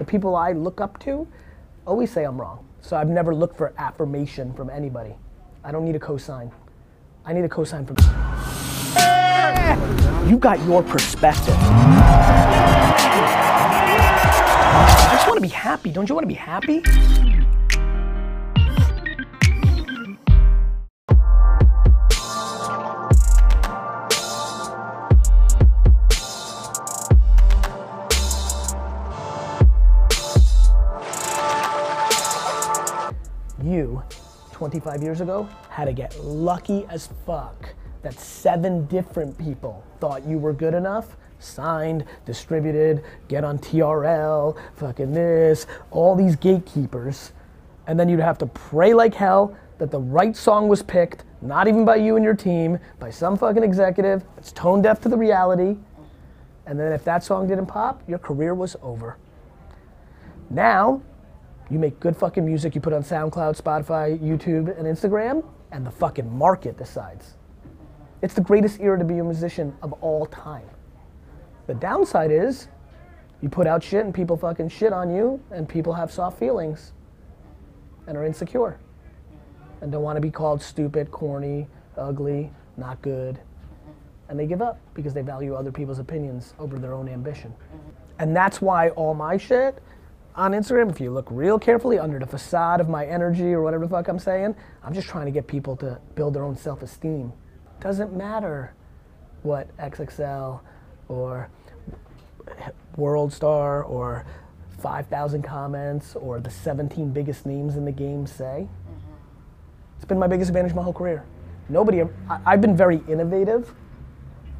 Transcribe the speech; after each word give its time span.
The 0.00 0.06
people 0.06 0.34
I 0.34 0.52
look 0.52 0.80
up 0.80 0.98
to 1.00 1.28
always 1.84 2.10
say 2.10 2.24
I'm 2.24 2.40
wrong. 2.40 2.66
So 2.80 2.96
I've 2.96 3.10
never 3.10 3.34
looked 3.34 3.58
for 3.58 3.74
affirmation 3.76 4.54
from 4.54 4.70
anybody. 4.70 5.14
I 5.62 5.72
don't 5.72 5.84
need 5.84 5.94
a 5.94 5.98
cosign. 5.98 6.50
I 7.26 7.34
need 7.34 7.44
a 7.44 7.50
cosign 7.50 7.86
from. 7.86 7.96
You 10.26 10.38
got 10.38 10.58
your 10.64 10.82
perspective. 10.82 11.54
I 11.58 11.62
just 15.12 15.26
want 15.26 15.36
to 15.36 15.42
be 15.42 15.48
happy. 15.48 15.90
Don't 15.90 16.08
you 16.08 16.14
want 16.14 16.22
to 16.22 16.28
be 16.28 16.34
happy? 16.34 16.82
25 34.60 35.02
years 35.02 35.22
ago 35.22 35.48
had 35.70 35.86
to 35.86 35.92
get 35.94 36.14
lucky 36.22 36.84
as 36.90 37.08
fuck 37.24 37.72
that 38.02 38.12
seven 38.20 38.84
different 38.88 39.38
people 39.38 39.82
thought 40.00 40.22
you 40.26 40.36
were 40.36 40.52
good 40.52 40.74
enough, 40.74 41.16
signed, 41.38 42.04
distributed, 42.26 43.02
get 43.26 43.42
on 43.42 43.58
TRL, 43.58 44.54
fucking 44.74 45.14
this, 45.14 45.66
all 45.90 46.14
these 46.14 46.36
gatekeepers, 46.36 47.32
and 47.86 47.98
then 47.98 48.06
you'd 48.06 48.20
have 48.20 48.36
to 48.36 48.44
pray 48.48 48.92
like 48.92 49.14
hell 49.14 49.56
that 49.78 49.90
the 49.90 49.98
right 49.98 50.36
song 50.36 50.68
was 50.68 50.82
picked, 50.82 51.24
not 51.40 51.66
even 51.66 51.86
by 51.86 51.96
you 51.96 52.16
and 52.16 52.22
your 52.24 52.36
team, 52.36 52.78
by 52.98 53.08
some 53.08 53.38
fucking 53.38 53.62
executive 53.62 54.22
It's 54.36 54.52
tone 54.52 54.82
deaf 54.82 55.00
to 55.00 55.08
the 55.08 55.16
reality. 55.16 55.78
And 56.66 56.78
then 56.78 56.92
if 56.92 57.02
that 57.04 57.24
song 57.24 57.48
didn't 57.48 57.64
pop, 57.64 58.02
your 58.06 58.18
career 58.18 58.54
was 58.54 58.76
over. 58.82 59.16
Now, 60.50 61.00
you 61.70 61.78
make 61.78 62.00
good 62.00 62.16
fucking 62.16 62.44
music, 62.44 62.74
you 62.74 62.80
put 62.80 62.92
on 62.92 63.02
SoundCloud, 63.02 63.60
Spotify, 63.60 64.18
YouTube, 64.18 64.76
and 64.76 64.86
Instagram, 64.86 65.44
and 65.70 65.86
the 65.86 65.90
fucking 65.90 66.30
market 66.36 66.76
decides. 66.76 67.34
It's 68.22 68.34
the 68.34 68.40
greatest 68.40 68.80
era 68.80 68.98
to 68.98 69.04
be 69.04 69.18
a 69.18 69.24
musician 69.24 69.74
of 69.82 69.92
all 69.94 70.26
time. 70.26 70.68
The 71.66 71.74
downside 71.74 72.32
is 72.32 72.68
you 73.40 73.48
put 73.48 73.66
out 73.66 73.82
shit 73.82 74.04
and 74.04 74.12
people 74.12 74.36
fucking 74.36 74.68
shit 74.68 74.92
on 74.92 75.14
you, 75.14 75.40
and 75.50 75.68
people 75.68 75.92
have 75.92 76.12
soft 76.12 76.38
feelings 76.38 76.92
and 78.06 78.16
are 78.16 78.24
insecure 78.24 78.78
and 79.80 79.90
don't 79.90 80.02
want 80.02 80.16
to 80.16 80.20
be 80.20 80.30
called 80.30 80.60
stupid, 80.60 81.10
corny, 81.10 81.66
ugly, 81.96 82.50
not 82.76 83.00
good. 83.02 83.38
And 84.28 84.38
they 84.38 84.46
give 84.46 84.62
up 84.62 84.78
because 84.94 85.14
they 85.14 85.22
value 85.22 85.54
other 85.54 85.72
people's 85.72 85.98
opinions 85.98 86.54
over 86.58 86.78
their 86.78 86.92
own 86.92 87.08
ambition. 87.08 87.54
And 88.18 88.36
that's 88.36 88.60
why 88.60 88.90
all 88.90 89.14
my 89.14 89.36
shit 89.36 89.82
on 90.34 90.52
Instagram, 90.52 90.90
if 90.90 91.00
you 91.00 91.10
look 91.10 91.26
real 91.30 91.58
carefully 91.58 91.98
under 91.98 92.18
the 92.18 92.26
facade 92.26 92.80
of 92.80 92.88
my 92.88 93.04
energy 93.04 93.52
or 93.52 93.62
whatever 93.62 93.86
the 93.86 93.90
fuck 93.90 94.08
I'm 94.08 94.18
saying, 94.18 94.54
I'm 94.82 94.94
just 94.94 95.08
trying 95.08 95.26
to 95.26 95.32
get 95.32 95.46
people 95.46 95.76
to 95.76 96.00
build 96.14 96.34
their 96.34 96.44
own 96.44 96.56
self 96.56 96.82
esteem. 96.82 97.32
Doesn't 97.80 98.14
matter 98.14 98.74
what 99.42 99.76
XXL 99.78 100.60
or 101.08 101.48
World 102.96 103.32
Star 103.32 103.82
or 103.82 104.24
5,000 104.78 105.42
comments 105.42 106.16
or 106.16 106.40
the 106.40 106.50
17 106.50 107.10
biggest 107.10 107.46
names 107.46 107.76
in 107.76 107.84
the 107.84 107.92
game 107.92 108.26
say. 108.26 108.66
It's 109.96 110.04
been 110.04 110.18
my 110.18 110.26
biggest 110.26 110.48
advantage 110.48 110.74
my 110.74 110.82
whole 110.82 110.92
career. 110.92 111.24
Nobody, 111.68 112.02
I've 112.46 112.60
been 112.60 112.76
very 112.76 113.02
innovative, 113.08 113.74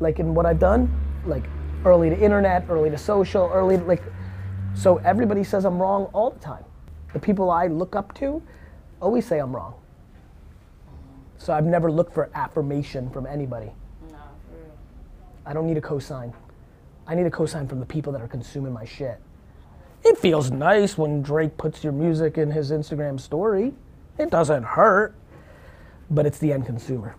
like 0.00 0.18
in 0.18 0.34
what 0.34 0.46
I've 0.46 0.58
done, 0.58 0.90
like 1.26 1.44
early 1.84 2.10
to 2.10 2.18
internet, 2.18 2.64
early 2.68 2.90
to 2.90 2.98
social, 2.98 3.50
early 3.52 3.76
like 3.76 4.02
so 4.76 4.98
everybody 4.98 5.42
says 5.42 5.64
I'm 5.64 5.80
wrong 5.80 6.04
all 6.12 6.30
the 6.30 6.38
time. 6.38 6.64
The 7.12 7.18
people 7.18 7.50
I 7.50 7.66
look 7.66 7.96
up 7.96 8.14
to 8.16 8.42
always 9.00 9.26
say 9.26 9.38
I'm 9.38 9.54
wrong. 9.54 9.74
So 11.38 11.52
I've 11.52 11.64
never 11.64 11.90
looked 11.90 12.12
for 12.12 12.30
affirmation 12.34 13.10
from 13.10 13.26
anybody. 13.26 13.70
No. 14.10 14.16
I 15.44 15.52
don't 15.52 15.66
need 15.66 15.76
a 15.78 15.80
cosign. 15.80 16.32
I 17.06 17.14
need 17.14 17.26
a 17.26 17.30
cosign 17.30 17.68
from 17.68 17.80
the 17.80 17.86
people 17.86 18.12
that 18.12 18.20
are 18.20 18.28
consuming 18.28 18.72
my 18.72 18.84
shit. 18.84 19.20
It 20.04 20.18
feels 20.18 20.50
nice 20.50 20.98
when 20.98 21.22
Drake 21.22 21.56
puts 21.56 21.82
your 21.82 21.92
music 21.92 22.38
in 22.38 22.50
his 22.50 22.70
Instagram 22.70 23.18
story. 23.18 23.72
It 24.18 24.30
doesn't 24.30 24.62
hurt, 24.62 25.14
but 26.10 26.26
it's 26.26 26.38
the 26.38 26.52
end 26.52 26.66
consumer. 26.66 27.16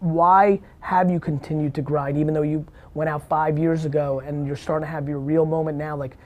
Why 0.00 0.60
have 0.80 1.10
you 1.10 1.20
continued 1.20 1.74
to 1.74 1.82
grind 1.82 2.16
even 2.16 2.34
though 2.34 2.42
you 2.42 2.66
went 2.94 3.10
out 3.10 3.28
five 3.28 3.58
years 3.58 3.84
ago 3.84 4.20
and 4.20 4.46
you're 4.46 4.56
starting 4.56 4.86
to 4.86 4.90
have 4.90 5.08
your 5.08 5.18
real 5.18 5.44
moment 5.44 5.76
now? 5.76 5.96
Like, 5.96 6.16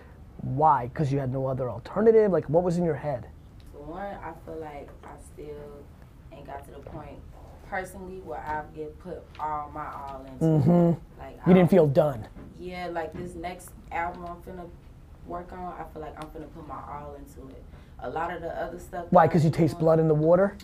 why? 0.45 0.87
Because 0.89 1.13
you 1.13 1.19
had 1.19 1.33
no 1.33 1.47
other 1.47 1.71
alternative? 1.71 2.31
Like, 2.33 2.49
what 2.49 2.63
was 2.63 2.79
in 2.79 2.85
your 2.85 2.95
head? 2.95 3.27
For 3.73 3.79
one, 3.83 4.01
I 4.23 4.33
feel 4.45 4.57
like 4.61 4.89
I 5.05 5.11
still 5.33 5.83
ain't 6.33 6.47
got 6.47 6.65
to 6.67 6.71
the 6.73 6.79
point 6.79 7.19
personally 7.69 8.21
where 8.25 8.41
I 8.41 8.63
get 8.77 8.99
put 9.01 9.23
all 9.41 9.71
my 9.73 9.87
all 9.87 10.25
into. 10.29 10.45
it. 10.91 10.97
Like 11.19 11.37
You 11.47 11.53
I- 11.53 11.55
didn't 11.55 11.71
feel 11.71 11.87
done. 11.87 12.27
Yeah, 12.59 12.89
like 12.93 13.13
this 13.15 13.35
next 13.35 13.71
album 13.91 14.25
I'm 14.27 14.37
finna 14.43 14.69
work 15.27 15.53
on, 15.53 15.59
I 15.79 15.85
feel 15.93 16.03
like 16.03 16.15
I'm 16.17 16.29
finna 16.31 16.53
put 16.55 16.67
my 16.69 16.75
all 16.77 17.15
into 17.19 17.49
it. 17.55 17.63
A 18.01 18.11
lot 18.11 18.33
of 18.33 18.43
the 18.43 18.49
other 18.61 18.79
stuff. 18.79 19.07
Why? 19.11 19.27
Because 19.27 19.45
you 19.45 19.51
taste 19.51 19.79
blood 19.79 19.99
in 19.99 20.09
the 20.09 20.15
water? 20.15 20.57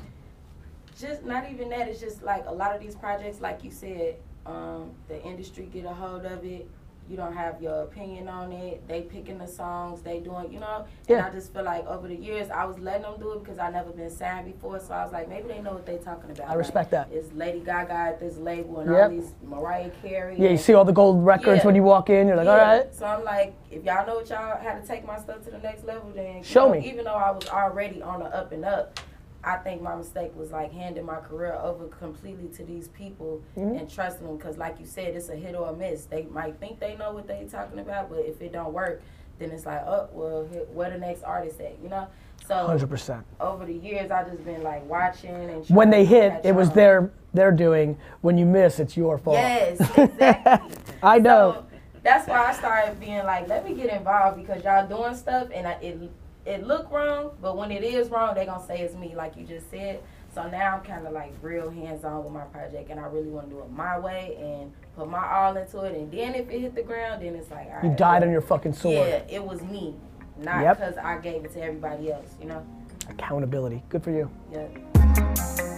just 0.99 1.25
not 1.25 1.51
even 1.51 1.71
that. 1.71 1.89
It's 1.89 1.99
just 2.01 2.23
like 2.23 2.45
a 2.47 2.53
lot 2.53 2.75
of 2.77 2.83
these 2.83 2.95
projects, 2.95 3.41
like 3.41 3.65
you 3.65 3.71
said, 3.71 4.17
um, 4.45 4.91
the 5.09 5.23
industry 5.23 5.65
get 5.73 5.87
a 5.87 5.89
hold 5.95 6.27
of 6.27 6.45
it. 6.45 6.69
You 7.11 7.17
don't 7.17 7.33
have 7.33 7.61
your 7.61 7.83
opinion 7.83 8.29
on 8.29 8.53
it. 8.53 8.87
They 8.87 9.03
picking 9.03 9.39
the 9.39 9.47
songs, 9.49 10.01
they 10.01 10.21
doing, 10.21 10.53
you 10.53 10.61
know. 10.61 10.87
Yeah. 11.09 11.17
And 11.17 11.27
I 11.27 11.31
just 11.31 11.53
feel 11.53 11.65
like 11.65 11.85
over 11.89 12.07
the 12.07 12.15
years, 12.15 12.49
I 12.51 12.65
was 12.65 12.79
letting 12.79 13.03
them 13.03 13.15
do 13.19 13.33
it 13.33 13.43
because 13.43 13.59
I 13.59 13.69
never 13.69 13.91
been 13.91 14.11
signed 14.11 14.47
before. 14.47 14.79
So 14.79 14.95
I 14.95 15.03
was 15.03 15.13
like, 15.13 15.29
maybe 15.29 15.49
they 15.49 15.61
know 15.61 15.73
what 15.73 15.85
they 15.87 15.99
talking 15.99 16.31
about. 16.31 16.49
I 16.49 16.55
respect 16.55 16.93
like, 16.93 17.09
that. 17.09 17.17
It's 17.17 17.33
Lady 17.33 17.59
Gaga 17.59 17.93
at 17.93 18.21
this 18.21 18.37
label 18.37 18.79
and 18.79 18.93
Yep. 18.93 19.03
all 19.03 19.09
these 19.11 19.33
Mariah 19.43 19.91
Carey. 20.01 20.37
Yeah, 20.39 20.51
you 20.51 20.57
see 20.57 20.73
all 20.75 20.85
the 20.85 20.93
gold 20.93 21.27
records 21.27 21.59
Yeah. 21.63 21.67
when 21.67 21.75
you 21.75 21.83
walk 21.83 22.11
in, 22.11 22.29
you're 22.29 22.37
like, 22.37 22.45
yeah. 22.47 22.53
all 22.53 22.77
right. 22.79 22.95
So 22.95 23.07
I'm 23.07 23.25
like, 23.25 23.55
if 23.73 23.83
y'all 23.83 24.07
know 24.07 24.15
what 24.15 24.31
y'all 24.31 24.57
had 24.57 24.81
to 24.81 24.87
take 24.87 25.05
my 25.05 25.19
stuff 25.19 25.43
to 25.47 25.51
the 25.51 25.59
next 25.59 25.85
level, 25.85 26.13
then 26.15 26.37
you 26.39 26.45
Show 26.45 26.69
know, 26.69 26.81
me. 26.81 26.89
Even 26.89 27.07
though 27.07 27.15
I 27.15 27.33
was 27.33 27.49
already 27.49 28.03
on 28.03 28.21
the 28.21 28.27
up 28.27 28.53
and 28.53 28.65
up, 28.65 29.01
I 29.43 29.57
think 29.57 29.81
my 29.81 29.95
mistake 29.97 30.33
was 30.37 30.51
like 30.51 30.71
handing 30.73 31.07
my 31.07 31.17
career 31.17 31.55
over 31.55 31.87
completely 31.89 32.49
to 32.57 32.65
these 32.65 32.89
people 32.89 33.41
Mm-hmm. 33.57 33.79
and 33.79 33.91
trusting 33.91 34.27
them. 34.27 34.37
Because 34.37 34.59
like 34.59 34.79
you 34.79 34.87
said, 34.87 35.15
it's 35.17 35.29
a 35.31 35.37
hit 35.37 35.55
or 35.55 35.71
a 35.71 35.73
miss. 35.75 36.05
They 36.05 36.25
might 36.25 36.59
think 36.61 36.79
they 36.81 36.97
know 36.97 37.13
what 37.13 37.27
they 37.27 37.47
talking 37.51 37.79
about, 37.79 38.11
but 38.11 38.19
if 38.21 38.41
it 38.43 38.53
don't 38.53 38.73
work, 38.73 39.01
then 39.39 39.51
it's 39.51 39.65
like, 39.65 39.81
oh 39.87 40.09
well, 40.13 40.47
here- 40.53 40.67
where 40.73 40.91
the 40.91 40.99
next 40.99 41.23
artist 41.23 41.61
at? 41.61 41.79
You 41.83 41.89
know. 41.89 42.07
So 42.47 42.55
100%. 42.55 43.23
over 43.39 43.65
the 43.65 43.75
years, 43.75 44.11
I've 44.11 44.31
just 44.31 44.45
been 44.45 44.63
like 44.63 44.85
watching 44.89 45.31
and 45.35 45.65
When 45.69 45.89
they 45.91 46.05
hit, 46.05 46.41
it 46.45 46.53
was 46.55 46.71
on. 46.71 46.75
their, 46.75 47.13
their 47.33 47.53
doing. 47.53 47.97
When 48.23 48.37
you 48.39 48.45
miss, 48.47 48.81
it's 48.81 48.97
your 48.97 49.19
fault. 49.19 49.37
Yes, 49.37 49.79
exactly. 49.97 50.75
I 51.03 51.19
know. 51.19 51.53
So 51.53 51.67
that's 52.03 52.27
why 52.27 52.47
I 52.47 52.53
started 52.55 52.99
being 52.99 53.25
like, 53.25 53.47
let 53.47 53.65
me 53.69 53.75
get 53.75 53.91
involved 53.95 54.39
because 54.39 54.65
y'all 54.65 54.87
doing 54.89 55.15
stuff 55.15 55.49
and 55.55 55.67
I, 55.67 55.73
it 55.83 56.01
it 56.47 56.67
look 56.67 56.91
wrong, 56.91 57.33
but 57.41 57.57
when 57.57 57.71
it 57.71 57.83
is 57.83 58.09
wrong, 58.09 58.35
they 58.35 58.47
gonna 58.47 58.65
say 58.67 58.81
it's 58.81 58.95
me, 58.95 59.15
like 59.15 59.37
you 59.37 59.45
just 59.45 59.71
said. 59.71 60.01
So 60.35 60.49
now 60.49 60.77
I'm 60.77 60.85
kind 60.85 61.07
of 61.07 61.13
like 61.13 61.33
real 61.43 61.71
hands 61.71 62.05
on 62.05 62.23
with 62.25 62.33
my 62.33 62.45
project, 62.45 62.91
and 62.91 63.01
I 63.01 63.05
really 63.05 63.29
want 63.29 63.49
to 63.51 63.57
do 63.57 63.61
it 63.63 63.71
my 63.73 63.99
way 63.99 64.37
and 64.41 64.73
put 64.97 65.09
my 65.09 65.27
all 65.29 65.57
into 65.57 65.81
it. 65.83 65.95
And 65.97 66.11
then 66.11 66.35
if 66.35 66.49
it 66.49 66.61
hit 66.61 66.75
the 66.75 66.83
ground, 66.83 67.23
then 67.23 67.35
it's 67.35 67.51
like, 67.51 67.67
all 67.67 67.75
right, 67.75 67.85
You 67.85 67.91
died 67.97 68.21
well, 68.21 68.25
on 68.29 68.31
your 68.33 68.41
fucking 68.41 68.75
sword. 68.75 68.95
Yeah, 69.09 69.23
it 69.29 69.45
was 69.45 69.61
me, 69.63 69.95
not 70.39 70.63
Yep. 70.63 70.79
because 70.79 70.97
I 70.99 71.19
gave 71.19 71.45
it 71.45 71.53
to 71.55 71.63
everybody 71.63 72.13
else. 72.13 72.35
You 72.41 72.47
know? 72.47 72.65
Accountability. 73.09 73.83
Good 73.89 74.05
for 74.05 74.13
you. 74.13 74.31
Yeah. 74.53 75.71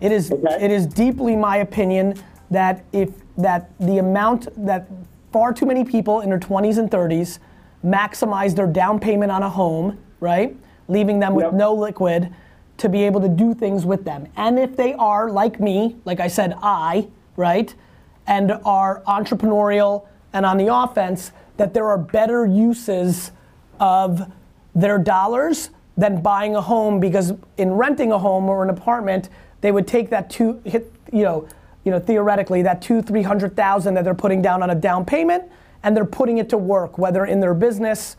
It 0.00 0.12
is 0.12 0.32
Okay. 0.32 0.64
it 0.64 0.70
is 0.70 0.86
deeply 0.86 1.36
my 1.36 1.58
opinion 1.58 2.14
that 2.50 2.84
if 2.92 3.10
that 3.42 3.70
the 3.78 3.98
amount 3.98 4.48
that 4.66 4.88
far 5.32 5.52
too 5.52 5.66
many 5.66 5.84
people 5.84 6.20
in 6.20 6.28
their 6.28 6.38
20s 6.38 6.78
and 6.78 6.90
30s 6.90 7.38
maximize 7.84 8.54
their 8.54 8.66
down 8.66 8.98
payment 8.98 9.30
on 9.30 9.42
a 9.42 9.48
home, 9.48 9.98
right? 10.20 10.56
Leaving 10.88 11.18
them 11.20 11.34
with 11.34 11.46
Yep. 11.46 11.54
no 11.54 11.74
liquid 11.74 12.34
to 12.78 12.88
be 12.88 13.04
able 13.04 13.20
to 13.20 13.28
do 13.28 13.54
things 13.54 13.84
with 13.86 14.04
them. 14.04 14.26
And 14.36 14.58
if 14.58 14.76
they 14.76 14.94
are 14.94 15.30
like 15.30 15.60
me, 15.60 15.96
like 16.04 16.18
I 16.20 16.28
said 16.28 16.54
I, 16.62 17.08
right? 17.36 17.74
And 18.26 18.52
are 18.64 19.02
entrepreneurial 19.06 20.06
and 20.32 20.46
on 20.46 20.56
the 20.56 20.74
offense 20.74 21.32
that 21.56 21.74
there 21.74 21.88
are 21.88 21.98
better 21.98 22.46
uses 22.46 23.32
of 23.78 24.30
their 24.74 24.98
dollars 24.98 25.70
than 25.96 26.22
buying 26.22 26.54
a 26.56 26.60
home 26.60 27.00
because 27.00 27.34
in 27.58 27.72
renting 27.72 28.12
a 28.12 28.18
home 28.18 28.48
or 28.48 28.62
an 28.62 28.70
apartment, 28.70 29.28
they 29.60 29.72
would 29.72 29.86
take 29.86 30.08
that 30.10 30.30
two 30.30 30.60
hit, 30.64 30.90
you 31.12 31.22
know, 31.22 31.46
you 31.84 31.90
know, 31.90 31.98
theoretically 31.98 32.62
that 32.62 32.82
two, 32.82 33.02
three 33.02 33.22
hundred 33.22 33.56
thousand 33.56 33.94
that 33.94 34.04
they're 34.04 34.14
putting 34.14 34.42
down 34.42 34.62
on 34.62 34.70
a 34.70 34.74
down 34.74 35.04
payment, 35.04 35.44
and 35.82 35.96
they're 35.96 36.04
putting 36.04 36.38
it 36.38 36.48
to 36.50 36.58
work, 36.58 36.98
whether 36.98 37.24
in 37.24 37.40
their 37.40 37.54
business, 37.54 38.16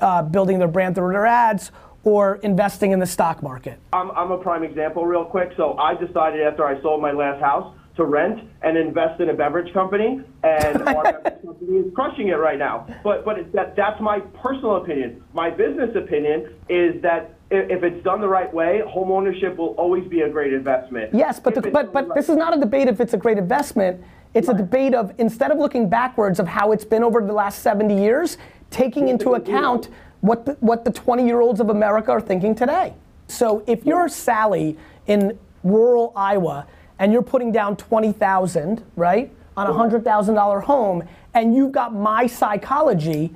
uh, 0.00 0.22
building 0.22 0.58
their 0.58 0.68
brand 0.68 0.94
through 0.94 1.12
their 1.12 1.26
ads, 1.26 1.72
or 2.04 2.36
investing 2.36 2.92
in 2.92 2.98
the 2.98 3.06
stock 3.06 3.42
market. 3.42 3.78
I'm, 3.92 4.10
I'm 4.10 4.30
a 4.30 4.38
prime 4.38 4.62
example, 4.62 5.06
real 5.06 5.24
quick. 5.24 5.52
So 5.56 5.76
I 5.78 5.94
decided 5.94 6.40
after 6.42 6.66
I 6.66 6.80
sold 6.82 7.00
my 7.00 7.12
last 7.12 7.40
house 7.40 7.74
to 7.96 8.04
rent 8.04 8.40
and 8.62 8.76
invest 8.76 9.20
in 9.20 9.28
a 9.28 9.34
beverage 9.34 9.72
company, 9.72 10.20
and 10.42 10.82
our 10.88 11.02
beverage 11.22 11.42
company 11.44 11.78
is 11.78 11.94
crushing 11.94 12.28
it 12.28 12.34
right 12.38 12.58
now. 12.58 12.86
But 13.04 13.24
but 13.24 13.38
it, 13.38 13.52
that 13.52 13.76
that's 13.76 14.00
my 14.00 14.20
personal 14.42 14.76
opinion. 14.76 15.22
My 15.32 15.50
business 15.50 15.94
opinion 15.96 16.54
is 16.68 17.00
that 17.02 17.34
if, 17.52 17.82
it's 17.82 18.02
done 18.02 18.20
the 18.20 18.28
right 18.28 18.52
way, 18.52 18.82
home 18.86 19.12
ownership 19.12 19.56
will 19.56 19.74
always 19.78 20.06
be 20.08 20.22
a 20.22 20.28
great 20.28 20.52
investment. 20.52 21.14
Yes, 21.14 21.38
but 21.38 21.54
the, 21.54 21.62
but 21.62 21.92
but 21.92 22.14
this 22.14 22.28
is 22.28 22.36
not 22.36 22.56
a 22.56 22.60
debate 22.60 22.88
if 22.88 23.00
it's 23.00 23.14
a 23.14 23.18
great 23.18 23.38
investment. 23.38 24.02
It's 24.34 24.48
a 24.48 24.54
debate 24.54 24.94
of 24.94 25.12
instead 25.18 25.50
of 25.50 25.58
looking 25.58 25.88
backwards 25.88 26.40
of 26.40 26.48
how 26.48 26.72
it's 26.72 26.84
been 26.84 27.04
over 27.04 27.20
the 27.20 27.32
last 27.32 27.62
70 27.62 27.94
years, 27.94 28.38
taking 28.70 29.08
into 29.08 29.34
account 29.34 29.88
what 30.22 30.46
the, 30.46 30.52
what 30.60 30.84
the 30.84 30.92
20 30.92 31.26
year 31.26 31.40
olds 31.40 31.60
of 31.60 31.68
America 31.68 32.10
are 32.10 32.20
thinking 32.20 32.54
today. 32.54 32.94
So 33.28 33.62
if 33.66 33.84
you're 33.84 34.08
Sally 34.08 34.78
in 35.06 35.38
rural 35.62 36.12
Iowa 36.16 36.66
and 36.98 37.12
you're 37.12 37.22
putting 37.22 37.52
down 37.52 37.76
20,000, 37.76 38.84
right, 38.96 39.30
on 39.56 39.66
a 39.66 39.72
$100,000 39.72 40.62
home 40.62 41.02
and 41.34 41.54
you've 41.54 41.72
got 41.72 41.94
my 41.94 42.26
psychology, 42.26 43.34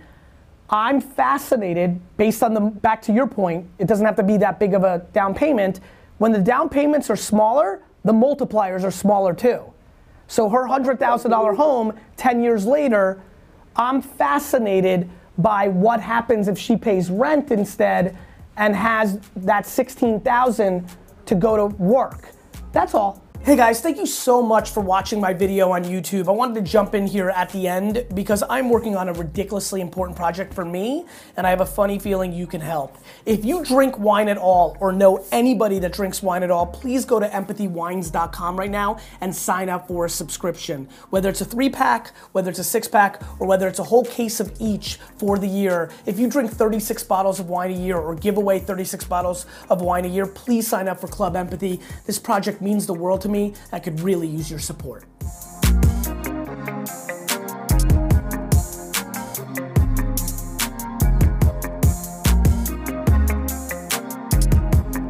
I'm 0.69 1.01
fascinated 1.01 2.01
based 2.17 2.43
on 2.43 2.55
the 2.55 2.61
back 2.61 3.03
to 3.03 3.13
your 3.13 3.27
point, 3.27 3.69
it 3.79 3.87
doesn't 3.87 4.05
have 4.05 4.17
to 4.17 4.23
be 4.23 4.37
that 4.39 4.59
big 4.59 4.75
of 4.75 4.83
a 4.83 5.07
down 5.13 5.35
payment. 5.35 5.81
When 6.19 6.33
the 6.33 6.41
down 6.41 6.69
payments 6.69 7.09
are 7.11 7.17
smaller, 7.17 7.83
the 8.05 8.13
multipliers 8.13 8.83
are 8.85 8.91
smaller 8.91 9.35
too. 9.35 9.63
So 10.29 10.49
her 10.49 10.67
$100,000 10.67 11.57
home 11.57 11.93
10 12.17 12.43
years 12.43 12.67
later, 12.67 13.21
I'm 13.77 14.03
fascinated 14.03 15.09
by 15.39 15.69
what 15.69 16.01
happens 16.01 16.49
if 16.49 16.59
she 16.59 16.77
pays 16.77 17.11
rent 17.11 17.51
instead 17.51 18.17
and 18.57 18.75
has 18.75 19.21
that 19.37 19.67
16,000 19.67 20.89
to 21.27 21.35
go 21.35 21.57
to 21.57 21.67
work. 21.77 22.31
That's 22.73 22.95
all. 22.95 23.23
Hey 23.47 23.55
guys, 23.55 23.81
thank 23.81 23.97
you 23.97 24.07
so 24.07 24.43
much 24.43 24.71
for 24.71 24.81
watching 24.81 25.21
my 25.21 25.33
video 25.33 25.71
on 25.71 25.85
YouTube. 25.85 26.27
I 26.27 26.33
wanted 26.33 26.57
to 26.57 26.63
jump 26.63 26.97
in 26.97 27.07
here 27.07 27.31
at 27.31 27.49
the 27.51 27.69
end 27.69 28.05
because 28.13 28.43
I'm 28.51 28.69
working 28.69 28.97
on 28.97 29.09
a 29.09 29.13
ridiculously 29.13 29.81
important 29.81 30.17
project 30.17 30.53
for 30.53 30.65
me 30.65 31.07
and 31.37 31.47
I 31.47 31.51
have 31.51 31.61
a 31.61 31.67
funny 31.67 32.01
feeling 32.01 32.33
you 32.33 32.49
can 32.49 32.61
help. 32.61 32.99
If 33.25 33.45
you 33.45 33.65
drink 33.65 34.01
wine 34.01 34.29
at 34.29 34.37
all 34.37 34.77
or 34.81 34.93
know 34.93 35.25
anybody 35.31 35.79
that 35.79 35.93
drinks 35.93 36.25
wine 36.25 36.43
at 36.43 36.51
all, 36.51 36.67
please 36.67 37.05
go 37.05 37.21
to 37.21 37.29
empathywines.com 37.29 38.59
right 38.59 38.69
now 38.69 38.99
and 39.21 39.33
sign 39.33 39.69
up 39.69 39.87
for 39.87 40.07
a 40.07 40.11
subscription. 40.11 40.89
Whether 41.11 41.29
it's 41.29 41.41
a 41.41 41.45
three 41.45 41.71
pack, 41.71 42.17
whether 42.33 42.51
it's 42.51 42.59
a 42.59 42.65
six 42.65 42.89
pack, 42.89 43.23
or 43.39 43.47
whether 43.47 43.69
it's 43.69 43.79
a 43.79 43.85
whole 43.85 44.05
case 44.07 44.41
of 44.41 44.53
each 44.59 44.97
for 45.19 45.39
the 45.39 45.47
year. 45.47 45.89
If 46.05 46.19
you 46.19 46.29
drink 46.29 46.51
36 46.51 47.05
bottles 47.05 47.39
of 47.39 47.49
wine 47.49 47.71
a 47.71 47.79
year 47.79 47.97
or 47.97 48.17
give 48.17 48.39
away 48.39 48.59
36 48.59 49.05
bottles 49.05 49.47
of 49.71 49.83
wine 49.83 50.05
a 50.05 50.09
year, 50.09 50.27
please 50.27 50.67
sign 50.67 50.89
up 50.89 51.01
for 51.01 51.07
Club 51.07 51.37
Empathy. 51.37 51.79
This 52.07 52.19
project 52.19 52.61
means 52.61 52.87
the 52.87 52.95
world 52.95 53.21
to 53.21 53.29
me. 53.29 53.36
I 53.73 53.79
could 53.81 54.01
really 54.01 54.29
use 54.29 54.51
your 54.51 54.61
support. 54.61 55.05